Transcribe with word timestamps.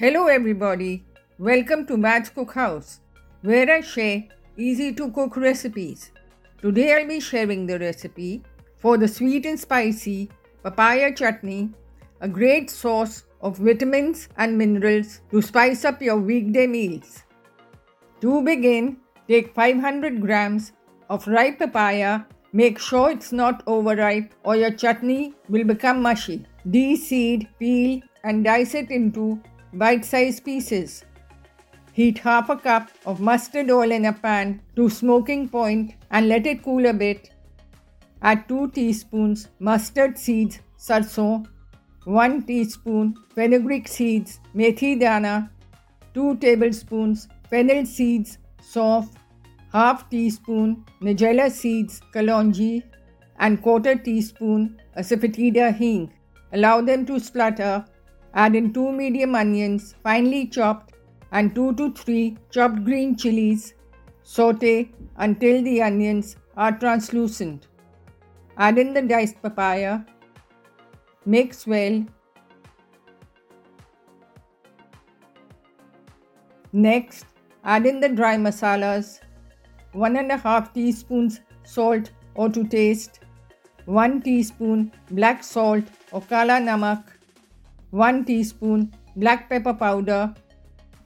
Hello, 0.00 0.28
everybody. 0.28 1.04
Welcome 1.40 1.84
to 1.86 1.96
Matt's 1.96 2.30
Cookhouse, 2.30 3.00
where 3.42 3.68
I 3.68 3.80
share 3.80 4.22
easy 4.56 4.92
to 4.92 5.10
cook 5.10 5.36
recipes. 5.36 6.12
Today, 6.62 6.94
I'll 6.94 7.08
be 7.08 7.18
sharing 7.18 7.66
the 7.66 7.80
recipe 7.80 8.44
for 8.76 8.96
the 8.96 9.08
sweet 9.08 9.44
and 9.44 9.58
spicy 9.58 10.30
papaya 10.62 11.12
chutney, 11.12 11.70
a 12.20 12.28
great 12.28 12.70
source 12.70 13.24
of 13.40 13.58
vitamins 13.58 14.28
and 14.36 14.56
minerals 14.56 15.20
to 15.32 15.42
spice 15.42 15.84
up 15.84 16.00
your 16.00 16.18
weekday 16.18 16.68
meals. 16.68 17.24
To 18.20 18.40
begin, 18.44 18.98
take 19.26 19.52
500 19.52 20.20
grams 20.20 20.70
of 21.10 21.26
ripe 21.26 21.58
papaya. 21.58 22.20
Make 22.52 22.78
sure 22.78 23.10
it's 23.10 23.32
not 23.32 23.64
overripe 23.66 24.32
or 24.44 24.54
your 24.54 24.70
chutney 24.70 25.34
will 25.48 25.64
become 25.64 26.00
mushy. 26.00 26.46
De-seed, 26.70 27.48
peel, 27.58 28.00
and 28.22 28.44
dice 28.44 28.76
it 28.76 28.92
into 28.92 29.42
bite 29.72 30.04
sized 30.04 30.44
pieces. 30.44 31.04
Heat 31.92 32.18
half 32.18 32.48
a 32.48 32.56
cup 32.56 32.90
of 33.06 33.20
mustard 33.20 33.70
oil 33.70 33.90
in 33.90 34.04
a 34.06 34.12
pan 34.12 34.60
to 34.76 34.88
smoking 34.88 35.48
point 35.48 35.94
and 36.10 36.28
let 36.28 36.46
it 36.46 36.62
cool 36.62 36.86
a 36.86 36.92
bit. 36.92 37.30
Add 38.22 38.48
2 38.48 38.70
teaspoons 38.70 39.48
mustard 39.58 40.18
seeds, 40.18 40.60
sarson, 40.76 41.46
1 42.04 42.42
teaspoon 42.42 43.14
fenugreek 43.34 43.88
seeds, 43.88 44.40
methi 44.54 44.98
dana, 44.98 45.50
2 46.14 46.36
tablespoons 46.36 47.28
fennel 47.50 47.84
seeds, 47.84 48.38
saunf, 48.60 49.08
half 49.72 50.08
teaspoon 50.08 50.84
nigella 51.02 51.50
seeds, 51.50 52.00
kalonji, 52.14 52.82
and 53.38 53.62
quarter 53.62 53.94
teaspoon 53.94 54.80
asafoetida 54.96 55.74
hing. 55.74 56.10
Allow 56.52 56.80
them 56.80 57.04
to 57.06 57.20
splutter 57.20 57.84
Add 58.34 58.54
in 58.54 58.72
2 58.72 58.92
medium 58.92 59.34
onions, 59.34 59.94
finely 60.02 60.46
chopped, 60.46 60.94
and 61.32 61.54
2 61.54 61.74
to 61.74 61.92
3 61.92 62.36
chopped 62.50 62.84
green 62.84 63.16
chilies. 63.16 63.74
Saute 64.22 64.90
until 65.16 65.62
the 65.62 65.82
onions 65.82 66.36
are 66.56 66.72
translucent. 66.78 67.68
Add 68.56 68.78
in 68.78 68.92
the 68.92 69.02
diced 69.02 69.40
papaya. 69.40 70.00
Mix 71.24 71.66
well. 71.66 72.04
Next, 76.72 77.26
add 77.64 77.86
in 77.86 78.00
the 78.00 78.08
dry 78.08 78.36
masalas. 78.36 79.20
1 79.92 80.16
and 80.16 80.30
a 80.30 80.36
half 80.36 80.72
teaspoons 80.74 81.40
salt 81.64 82.10
or 82.34 82.48
to 82.50 82.64
taste. 82.64 83.20
1 83.86 84.20
teaspoon 84.20 84.92
black 85.10 85.42
salt 85.42 85.84
or 86.12 86.20
kala 86.20 86.60
namak 86.60 87.17
1 87.90 88.24
teaspoon 88.26 88.92
black 89.16 89.48
pepper 89.48 89.72
powder, 89.72 90.34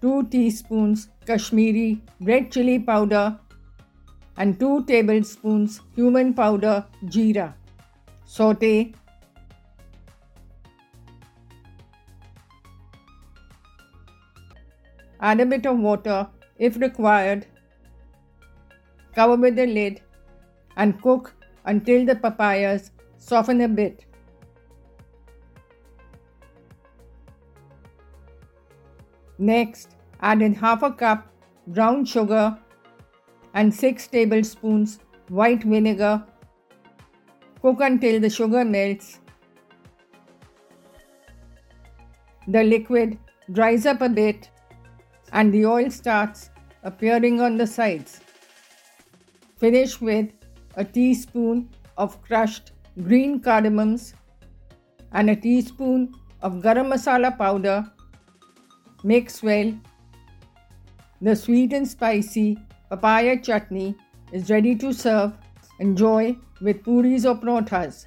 2 0.00 0.24
teaspoons 0.24 1.08
Kashmiri 1.24 2.02
red 2.20 2.50
chili 2.50 2.78
powder, 2.78 3.38
and 4.36 4.58
2 4.58 4.84
tablespoons 4.86 5.80
cumin 5.94 6.34
powder 6.34 6.84
jeera. 7.04 7.54
Saute. 8.24 8.92
Add 15.20 15.40
a 15.40 15.46
bit 15.46 15.64
of 15.64 15.78
water 15.78 16.26
if 16.58 16.76
required. 16.76 17.46
Cover 19.14 19.36
with 19.36 19.54
the 19.54 19.66
lid 19.66 20.02
and 20.76 21.00
cook 21.00 21.32
until 21.66 22.04
the 22.04 22.16
papayas 22.16 22.90
soften 23.16 23.60
a 23.60 23.68
bit. 23.68 24.04
Next, 29.38 29.96
add 30.20 30.42
in 30.42 30.54
half 30.54 30.82
a 30.82 30.90
cup 30.90 31.26
brown 31.66 32.04
sugar 32.04 32.56
and 33.54 33.74
6 33.74 34.06
tablespoons 34.08 34.98
white 35.28 35.62
vinegar. 35.62 36.22
Cook 37.62 37.80
until 37.80 38.20
the 38.20 38.30
sugar 38.30 38.64
melts. 38.64 39.20
The 42.46 42.62
liquid 42.62 43.18
dries 43.52 43.86
up 43.86 44.02
a 44.02 44.08
bit 44.08 44.50
and 45.32 45.52
the 45.52 45.64
oil 45.66 45.90
starts 45.90 46.50
appearing 46.82 47.40
on 47.40 47.56
the 47.56 47.66
sides. 47.66 48.20
Finish 49.56 50.00
with 50.00 50.28
a 50.76 50.84
teaspoon 50.84 51.70
of 51.96 52.20
crushed 52.22 52.72
green 53.02 53.40
cardamoms 53.40 54.14
and 55.12 55.30
a 55.30 55.36
teaspoon 55.36 56.12
of 56.42 56.54
garam 56.54 56.92
masala 56.92 57.36
powder 57.38 57.84
Mix 59.04 59.42
well. 59.42 59.70
The 61.20 61.36
sweet 61.36 61.74
and 61.74 61.86
spicy 61.86 62.58
papaya 62.88 63.38
chutney 63.38 63.94
is 64.32 64.48
ready 64.48 64.74
to 64.76 64.94
serve. 64.94 65.34
Enjoy 65.78 66.34
with 66.62 66.82
puris 66.82 67.26
or 67.26 67.36
protas. 67.36 68.06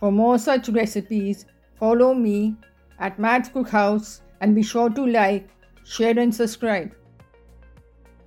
For 0.00 0.10
more 0.10 0.38
such 0.38 0.70
recipes, 0.70 1.44
follow 1.78 2.14
me 2.14 2.56
at 2.98 3.18
Matt's 3.18 3.50
Cookhouse 3.50 4.20
and 4.40 4.54
be 4.54 4.62
sure 4.62 4.88
to 4.88 5.06
like, 5.06 5.50
share, 5.84 6.18
and 6.18 6.34
subscribe. 6.34 6.94